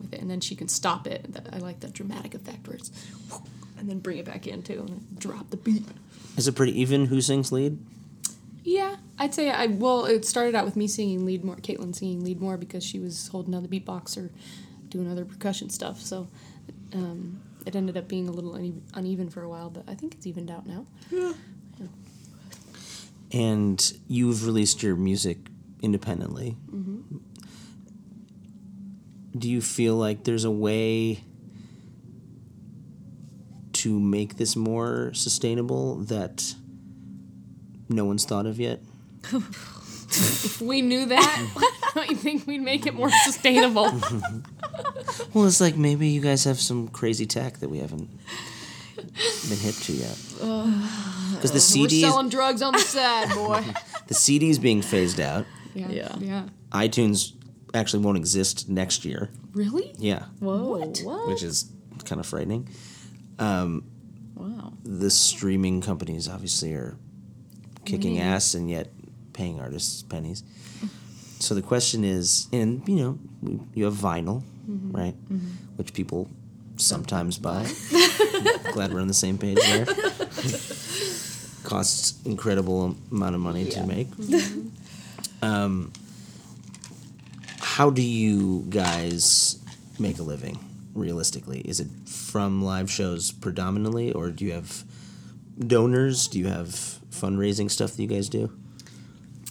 [0.00, 1.26] with it, and then she can stop it.
[1.52, 2.90] I like that dramatic effect where it's,
[3.78, 5.84] and then bring it back in too, and drop the beat.
[6.36, 7.78] Is it pretty even who sings lead?
[8.64, 10.04] Yeah, I'd say I well.
[10.04, 13.28] It started out with me singing lead more, Caitlin singing lead more because she was
[13.28, 14.32] holding the beatbox or
[14.88, 16.00] doing other percussion stuff.
[16.00, 16.26] So
[16.92, 18.56] um, it ended up being a little
[18.94, 20.86] uneven for a while, but I think it's evened out now.
[23.30, 25.38] And you've released your music
[25.80, 26.56] independently.
[29.38, 31.22] Do you feel like there's a way
[33.74, 36.54] to make this more sustainable that
[37.88, 38.80] no one's thought of yet?
[39.24, 43.90] If we knew that, don't you think we'd make it more sustainable?
[45.34, 48.08] Well, it's like maybe you guys have some crazy tech that we haven't
[48.96, 50.18] been hip to yet.
[51.34, 53.62] Because the CDs, We're CD, is, selling drugs on the side, boy.
[54.06, 55.44] the CD is being phased out.
[55.74, 55.88] Yeah.
[55.88, 56.16] Yeah.
[56.18, 56.44] Yeah.
[56.70, 57.32] iTunes
[57.74, 59.28] actually won't exist next year.
[59.52, 59.94] Really?
[59.98, 60.78] Yeah, Whoa.
[60.78, 61.28] What?
[61.28, 61.70] which is
[62.04, 62.68] kind of frightening.
[63.38, 63.84] Um,
[64.34, 64.72] wow.
[64.84, 66.96] the streaming companies obviously are
[67.84, 68.92] kicking ass and yet
[69.32, 70.42] paying artists pennies.
[71.38, 73.18] So the question is, and you know,
[73.74, 74.92] you have vinyl, mm-hmm.
[74.92, 75.14] right?
[75.24, 75.76] Mm-hmm.
[75.76, 76.28] Which people
[76.76, 77.64] sometimes buy.
[78.72, 79.86] Glad we're on the same page there.
[81.64, 84.08] Costs incredible amount of money to make.
[84.08, 84.68] Mm-hmm.
[85.44, 85.92] Um,
[87.58, 89.58] how do you guys
[89.98, 90.58] make a living
[90.94, 91.60] realistically?
[91.60, 94.84] Is it from live shows predominantly, or do you have
[95.58, 96.28] donors?
[96.28, 96.68] Do you have
[97.10, 98.52] fundraising stuff that you guys do?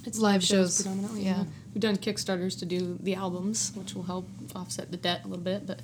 [0.06, 1.24] It's Live shows, predominantly.
[1.24, 1.38] yeah.
[1.38, 1.44] Yeah.
[1.74, 5.44] We've done Kickstarters to do the albums, which will help offset the debt a little
[5.44, 5.66] bit.
[5.66, 5.82] But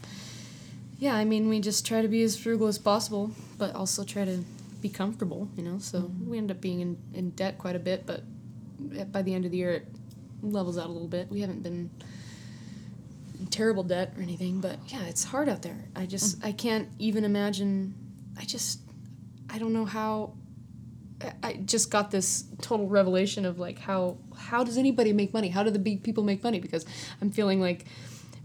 [0.97, 4.25] yeah, I mean, we just try to be as frugal as possible, but also try
[4.25, 4.43] to
[4.81, 5.77] be comfortable, you know.
[5.79, 6.29] So mm-hmm.
[6.29, 8.23] we end up being in, in debt quite a bit, but
[9.11, 9.87] by the end of the year, it
[10.41, 11.29] levels out a little bit.
[11.29, 11.89] We haven't been
[13.39, 15.85] in terrible debt or anything, but yeah, it's hard out there.
[15.95, 16.47] I just, mm.
[16.47, 17.93] I can't even imagine.
[18.37, 18.81] I just,
[19.49, 20.33] I don't know how
[21.43, 25.49] I- just got this total revelation of like how how does anybody make money?
[25.49, 26.59] How do the big people make money?
[26.59, 26.85] Because
[27.21, 27.85] I'm feeling like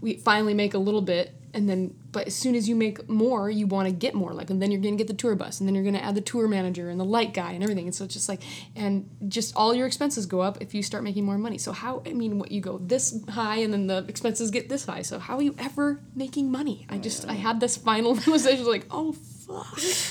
[0.01, 3.49] we finally make a little bit and then but as soon as you make more,
[3.49, 4.33] you want to get more.
[4.33, 6.21] Like and then you're gonna get the tour bus and then you're gonna add the
[6.21, 7.85] tour manager and the light guy and everything.
[7.85, 8.41] And so it's just like
[8.75, 11.57] and just all your expenses go up if you start making more money.
[11.57, 14.85] So how I mean what you go this high and then the expenses get this
[14.85, 15.03] high.
[15.03, 16.85] So how are you ever making money?
[16.89, 19.15] I oh, just I had this final realization like, oh.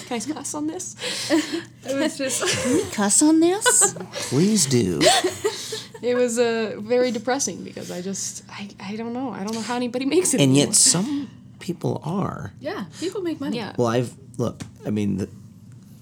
[0.07, 0.97] Can I cuss on this?
[1.85, 3.95] it was just Cuss on this?
[4.29, 5.01] Please do.
[6.03, 9.63] it was uh, very depressing because I just I, I don't know I don't know
[9.63, 10.41] how anybody makes it.
[10.41, 10.67] And anymore.
[10.67, 12.53] yet some people are.
[12.61, 13.57] Yeah, people make money.
[13.57, 13.75] yeah.
[13.77, 14.63] Well, I've look.
[14.87, 15.29] I mean, the,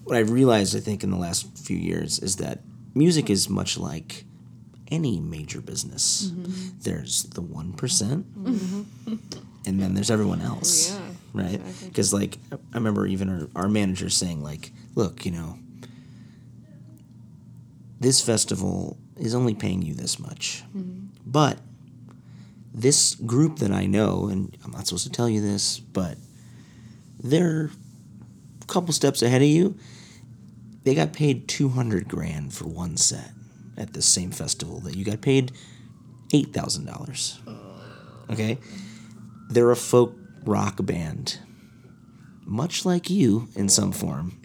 [0.05, 2.61] what I've realized, I think, in the last few years is that
[2.95, 4.25] music is much like
[4.91, 6.33] any major business.
[6.83, 7.75] There's the one
[9.67, 11.61] and then there's everyone else, Yeah, right?
[11.85, 15.59] Because like I remember even our, our manager saying like, "Look, you know,
[17.99, 21.07] this festival is only paying you this much, mm-hmm.
[21.27, 21.59] but."
[22.73, 26.17] This group that I know, and I'm not supposed to tell you this, but
[27.19, 27.71] they're
[28.63, 29.77] a couple steps ahead of you.
[30.85, 33.33] They got paid 200 grand for one set
[33.77, 35.53] at this same festival that you got paid
[36.33, 37.39] $8,000.
[38.31, 38.59] Okay?
[39.49, 41.39] They're a folk rock band,
[42.45, 44.41] much like you in some form,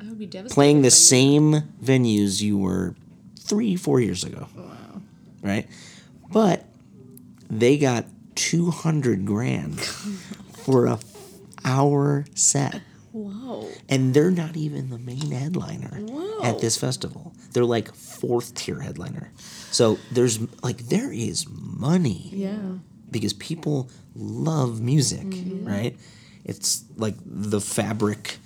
[0.00, 0.54] I would be devastated.
[0.54, 2.94] playing the same venues you were
[3.38, 4.48] three, four years ago.
[4.56, 5.02] Oh, wow.
[5.42, 5.68] Right?
[6.32, 6.64] But
[7.50, 9.80] they got 200 grand
[10.64, 10.98] for a
[11.64, 12.80] hour set.
[13.12, 13.68] Wow.
[13.88, 16.42] And they're not even the main headliner Whoa.
[16.42, 17.32] at this festival.
[17.52, 19.30] They're like fourth tier headliner.
[19.70, 22.58] So there's like there is money Yeah.
[23.14, 25.26] Because people love music,
[25.62, 25.96] right?
[26.44, 28.38] It's like the fabric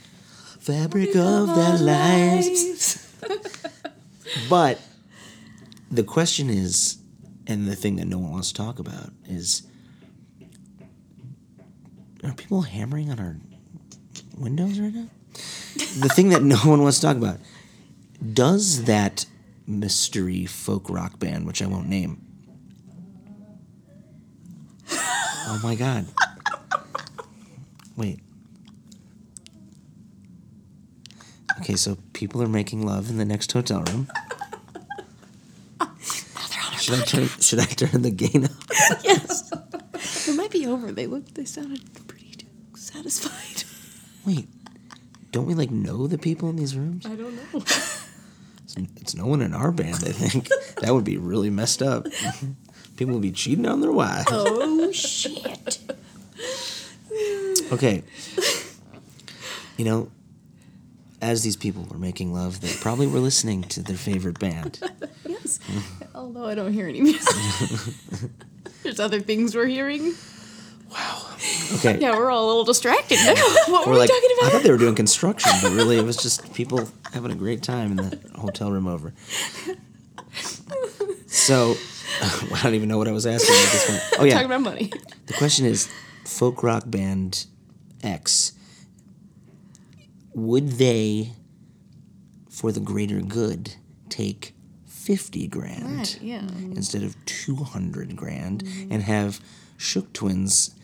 [0.61, 3.05] fabric of their lives.
[4.51, 4.79] But
[5.91, 6.99] the question is
[7.47, 9.63] and the thing that no one wants to talk about is
[12.23, 13.37] are people hammering on our
[14.37, 15.09] windows right now?
[16.01, 17.39] the thing that no one wants to talk about
[18.35, 19.25] does that
[19.67, 22.28] mystery folk rock band, which I won't name.
[25.51, 26.07] Oh my god.
[27.97, 28.21] Wait.
[31.61, 34.09] Okay, so people are making love in the next hotel room.
[36.79, 38.51] Should I turn should I turn the gain up?
[39.05, 39.51] Yes.
[40.29, 40.93] it might be over.
[40.93, 41.35] They looked.
[41.35, 43.65] They sounded pretty satisfied.
[44.27, 44.49] Wait.
[45.33, 47.05] Don't we like know the people in these rooms?
[47.07, 47.63] I don't know.
[48.65, 50.49] It's, it's no one in our band, I think.
[50.81, 52.07] that would be really messed up.
[52.99, 54.27] People will be cheating on their wives.
[54.29, 55.79] oh shit.
[57.73, 58.03] Okay.
[59.77, 60.11] You know,
[61.23, 64.81] as these people were making love, they probably were listening to their favorite band.
[65.25, 65.61] Yes.
[66.15, 67.35] Although I don't hear any music.
[68.83, 70.15] There's other things we're hearing.
[70.91, 71.27] Wow.
[71.75, 71.99] Okay.
[72.01, 73.35] Yeah, we're all a little distracted now.
[73.69, 74.49] What were We're we like, talking about?
[74.49, 77.63] I thought they were doing construction, but really it was just people having a great
[77.63, 79.13] time in the hotel room over.
[81.27, 81.77] So,
[82.55, 84.03] I don't even know what I was asking at this point.
[84.21, 84.35] Oh, yeah.
[84.35, 84.91] Talking about money.
[85.27, 85.89] The question is
[86.25, 87.47] folk rock band
[88.03, 88.53] X,
[90.35, 91.33] would they,
[92.49, 93.75] for the greater good,
[94.09, 94.55] take
[94.87, 96.43] 50 grand Right, yeah.
[96.75, 99.41] instead of 200 grand and have
[99.77, 100.75] Shook Twins,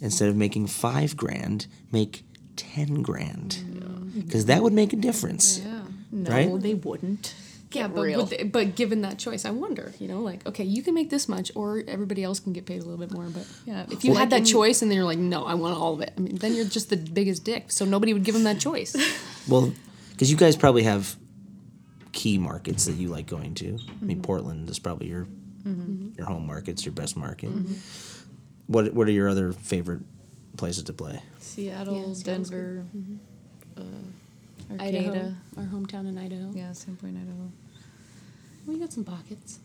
[0.00, 2.24] instead of making 5 grand, make
[2.56, 4.12] 10 grand?
[4.14, 5.58] Because that would make a difference.
[5.60, 5.82] Yeah.
[6.10, 6.60] No, Right?
[6.62, 7.34] they wouldn't.
[7.74, 8.26] Yeah, Get but, real.
[8.26, 11.28] but, but given that choice, I wonder, you know, like, okay, you can make this
[11.28, 13.26] much, or everybody else can get paid a little bit more.
[13.26, 15.78] But Yeah, if you well, had that choice and then you're like, no, I want
[15.78, 17.72] all of it, I mean, then you're just the biggest dick.
[17.72, 18.96] So nobody would give them that choice.
[19.48, 19.72] Well,
[20.12, 21.16] because you guys probably have
[22.12, 23.66] key markets that you like going to.
[23.66, 23.70] I
[24.04, 24.20] mean, mm-hmm.
[24.20, 25.26] Portland is probably your
[25.66, 26.10] mm-hmm.
[26.16, 27.50] your home markets, your best market.
[27.50, 27.74] Mm-hmm.
[28.66, 30.02] What What are your other favorite
[30.56, 31.20] places to play?
[31.40, 32.86] Seattle, Yeah, Seattle's Denver,
[33.76, 33.82] uh,
[34.78, 35.34] Idaho, Arcata.
[35.56, 36.52] our hometown in Idaho.
[36.54, 37.50] Yeah, Sandpoint, Idaho.
[38.66, 39.58] We got some pockets.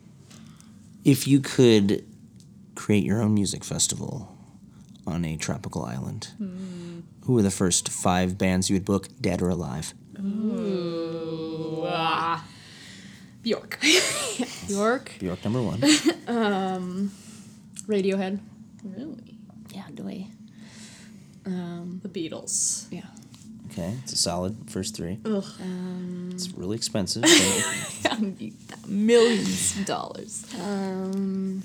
[1.03, 2.05] If you could
[2.75, 4.35] create your own music festival
[5.05, 6.99] on a tropical island, hmm.
[7.25, 9.93] who are the first five bands you would book, dead or alive?
[10.19, 12.45] Ooh, ah.
[13.43, 13.79] Bjork.
[14.67, 15.13] Bjork.
[15.19, 15.81] Bjork number one.
[16.27, 17.09] Um,
[17.87, 18.39] Radiohead.
[18.83, 19.37] Really?
[19.73, 20.27] Yeah, Dway.
[21.45, 22.87] Um, the Beatles.
[22.91, 23.05] Yeah.
[23.77, 25.19] Okay, it's a solid first three.
[25.23, 25.43] Ugh.
[26.31, 27.23] It's really expensive.
[27.27, 28.33] so-
[28.87, 30.45] Millions of dollars.
[30.59, 31.61] Um,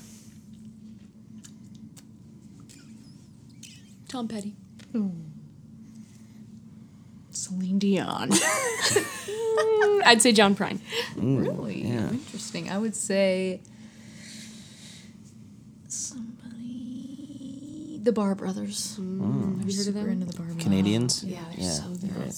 [4.08, 4.54] Tom Petty.
[7.30, 8.30] Celine Dion.
[10.04, 10.80] I'd say John Prine.
[11.16, 11.82] really?
[11.86, 12.10] yeah.
[12.10, 12.68] Interesting.
[12.70, 13.62] I would say
[15.88, 16.31] somebody.
[18.02, 18.96] The Barr Brothers.
[18.96, 19.12] Have you
[19.60, 20.08] heard of Super them?
[20.10, 20.62] into the Barr Brothers.
[20.64, 21.24] Canadians?
[21.24, 22.00] Yeah, they're Yeah, so good.
[22.00, 22.32] they're.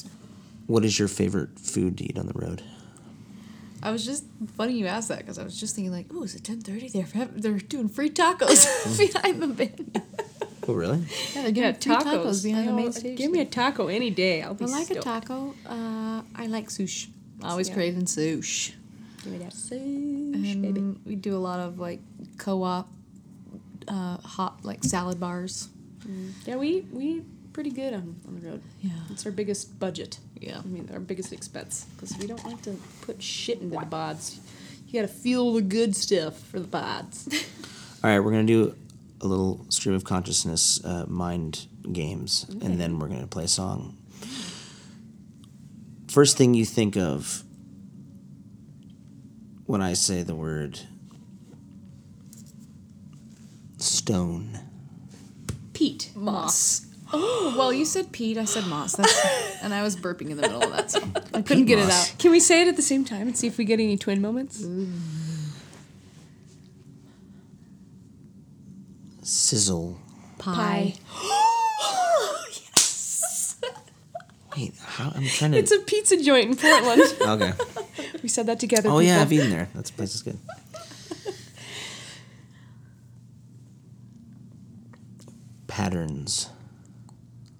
[0.66, 2.62] What is your favorite food to eat on the road?
[3.82, 4.24] I was just
[4.56, 6.88] funny you asked that because I was just thinking like, oh, is it ten thirty?
[6.88, 8.64] They're they're doing free tacos
[9.12, 9.92] behind the venue.
[10.66, 11.00] Oh, really?
[11.34, 13.18] Yeah, they're giving free tacos, behind the main stage.
[13.18, 14.40] Give me a taco any day.
[14.40, 15.04] I'll be I like a stoked.
[15.04, 15.54] taco.
[15.66, 17.08] Uh, I like sushi.
[17.42, 17.74] Always Yeah.
[17.74, 18.72] craving sushi.
[19.22, 19.80] Give me that soup.
[19.82, 22.00] and we do a lot of like
[22.38, 22.88] co-op,
[23.88, 25.68] uh, hot like salad bars.
[26.44, 28.62] Yeah, we we pretty good on, on the road.
[28.80, 28.90] Yeah.
[29.10, 30.18] It's our biggest budget.
[30.38, 30.58] Yeah.
[30.58, 34.38] I mean, our biggest expense because we don't like to put shit into the bods.
[34.86, 37.26] You gotta feel the good stuff for the bods.
[38.04, 38.74] All right, we're gonna do
[39.20, 43.96] a little stream of consciousness uh, mind games, and then we're gonna play a song.
[46.08, 47.42] First thing you think of
[49.66, 50.80] when I say the word
[53.84, 54.58] stone.
[55.72, 56.86] Pete moss.
[57.12, 58.38] Oh well, you said Pete.
[58.38, 58.96] I said moss.
[58.96, 61.00] That's, and I was burping in the middle of that, so
[61.32, 62.14] I couldn't get it out.
[62.18, 64.20] Can we say it at the same time and see if we get any twin
[64.20, 64.64] moments?
[69.22, 69.98] Sizzle.
[70.38, 70.94] Pie.
[72.52, 73.56] Yes.
[74.56, 75.58] Wait, how I'm trying to.
[75.58, 77.02] It's a pizza joint in Portland.
[77.20, 77.52] okay.
[78.22, 78.90] we said that together.
[78.90, 79.46] Oh yeah, I've people.
[79.46, 79.68] eaten there.
[79.74, 80.38] That place is good.
[85.84, 86.48] Patterns.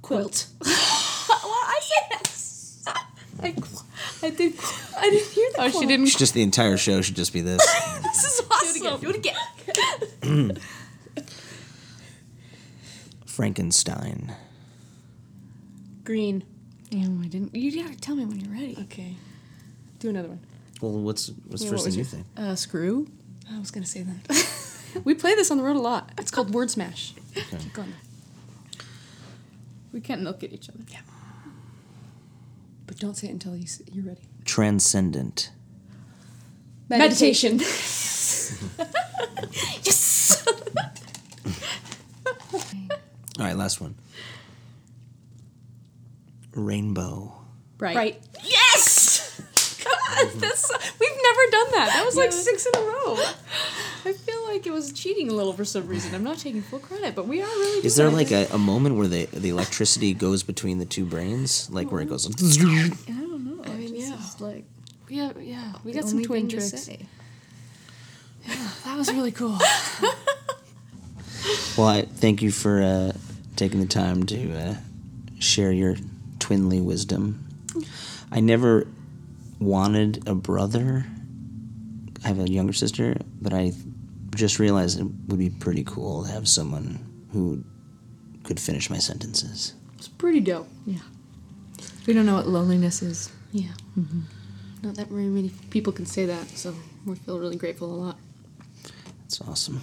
[0.01, 0.47] quilt.
[0.65, 2.95] well, I said
[3.43, 3.85] I, qu-
[4.23, 4.57] I did.
[4.57, 5.75] qu- I didn't hear that.
[5.75, 6.07] Oh, she didn't.
[6.07, 7.61] Should just the entire show should just be this.
[8.03, 9.01] This is awesome.
[9.01, 9.17] Do it
[10.23, 10.57] again.
[13.27, 14.33] Frankenstein.
[16.05, 16.45] Green.
[16.91, 17.55] Damn, I didn't.
[17.55, 18.79] You gotta tell me when you're ready.
[18.85, 19.17] Okay.
[19.99, 20.41] Do another one.
[20.81, 22.27] Well, what's what's the Yeah, first what thing you think?
[22.39, 23.07] Uh, screw.
[23.53, 25.01] I was gonna say that.
[25.05, 26.11] we play this on the road a lot.
[26.19, 27.13] It's called Word Smash.
[27.35, 27.93] Keep going.
[29.95, 30.81] We can't look at each other.
[30.89, 30.99] Yeah.
[32.87, 34.23] But don't say it until you s- you're ready.
[34.45, 35.51] Transcendent.
[36.91, 37.61] Meditation.
[39.85, 40.47] Yes.
[43.39, 43.95] All right, last one.
[46.55, 47.33] Rainbow.
[47.79, 47.97] Right.
[47.97, 48.23] right.
[48.45, 49.41] Yes.
[49.85, 51.91] God, that's we've never done that.
[51.95, 53.17] That was like six in a row.
[54.07, 56.15] I feel like it was cheating a little for some reason.
[56.15, 57.87] I'm not taking full credit, but we are really.
[57.87, 61.05] Is doing there like a, a moment where the the electricity goes between the two
[61.05, 62.27] brains, like where it goes?
[62.27, 63.65] I don't know.
[63.65, 64.15] I mean, mean, yeah.
[64.15, 64.65] It's like
[65.09, 65.73] Yeah, yeah.
[65.85, 66.71] We got some twin tricks.
[66.83, 67.07] say.
[68.85, 69.59] That was really cool.
[71.77, 73.13] Well, I thank you for uh,
[73.57, 74.75] taking the time to uh,
[75.41, 75.97] share your
[76.39, 77.45] twinly wisdom.
[78.31, 78.87] I never
[79.59, 81.05] wanted a brother.
[82.25, 83.73] I have a younger sister, but I
[84.35, 87.65] just realized it would be pretty cool to have someone who
[88.45, 89.75] could finish my sentences.
[89.97, 90.69] It's pretty dope.
[90.87, 90.99] Yeah.
[92.07, 93.33] We don't know what loneliness is.
[93.53, 93.73] Yeah.
[93.99, 94.21] Mm-hmm.
[94.83, 96.75] Not that very many people can say that, so
[97.07, 98.19] we feel really grateful a lot.
[99.23, 99.81] That's awesome.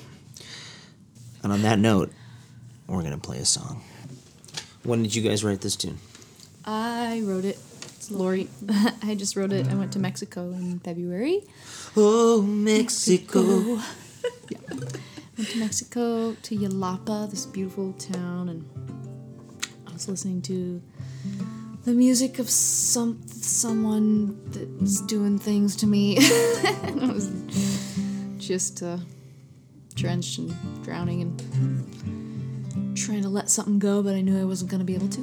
[1.44, 2.12] And on that note,
[2.88, 3.84] we're gonna play a song.
[4.84, 5.98] When did you guys write this tune?
[6.66, 7.58] I wrote it.
[7.96, 8.50] It's Laurie.
[9.04, 9.68] I just wrote it.
[9.68, 11.42] I went to Mexico in February.
[11.96, 13.80] Oh, Mexico.
[15.38, 18.70] Went to Mexico to Yelapa, this beautiful town, and
[19.88, 20.82] I was listening to
[21.84, 26.18] the music of some someone that was doing things to me.
[26.84, 27.32] and I was
[28.38, 28.98] just uh,
[29.96, 34.80] drenched and drowning and trying to let something go, but I knew I wasn't going
[34.80, 35.22] to be able to.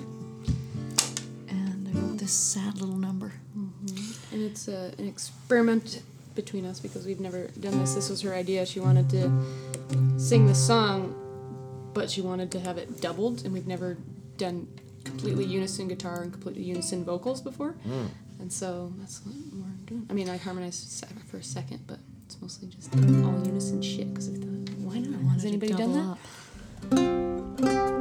[1.48, 3.32] And I wrote this sad little number.
[3.54, 6.02] And it's uh, an experiment
[6.38, 7.96] between us because we've never done this.
[7.96, 8.64] This was her idea.
[8.64, 9.28] She wanted to
[10.18, 11.12] sing the song,
[11.94, 13.98] but she wanted to have it doubled, and we've never
[14.36, 14.68] done
[15.02, 17.72] completely unison guitar and completely unison vocals before.
[17.72, 18.06] Hmm.
[18.38, 20.06] And so that's what we're doing.
[20.08, 24.28] I mean, I harmonized for a second, but it's mostly just all unison shit because
[24.28, 25.20] I thought, why not?
[25.20, 25.92] wanted Has anybody done
[26.92, 27.88] that?
[27.92, 27.97] up.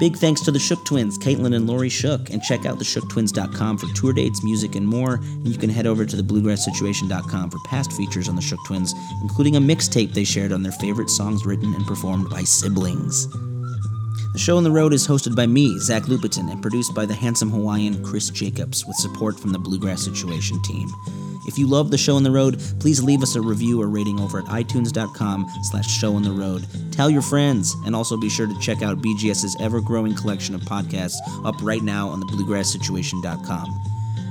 [0.00, 3.86] Big thanks to the Shook Twins, Caitlin and Laurie Shook, and check out theshooktwins.com for
[3.94, 5.16] tour dates, music, and more.
[5.16, 9.56] And you can head over to thebluegrasssituation.com for past features on the Shook Twins, including
[9.56, 13.28] a mixtape they shared on their favorite songs written and performed by siblings.
[14.32, 17.14] The show on the road is hosted by me, Zach Lupetin, and produced by the
[17.14, 20.88] handsome Hawaiian Chris Jacobs with support from the Bluegrass Situation team.
[21.48, 24.20] If you love the show on the road, please leave us a review or rating
[24.20, 26.64] over at itunes.com slash show on the road.
[26.92, 31.16] Tell your friends, and also be sure to check out BGS's ever-growing collection of podcasts
[31.44, 33.80] up right now on the bluegrasssituation.com.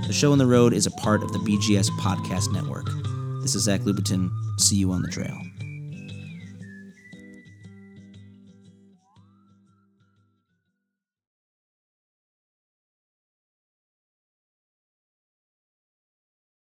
[0.08, 2.90] The show on the road is a part of the BGS Podcast Network.
[3.42, 4.32] This is Zach Lupetin.
[4.58, 5.38] See you on the trail.